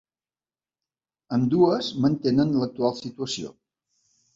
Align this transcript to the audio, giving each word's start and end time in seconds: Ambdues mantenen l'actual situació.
Ambdues 1.39 1.93
mantenen 2.09 2.59
l'actual 2.59 3.01
situació. 3.05 3.59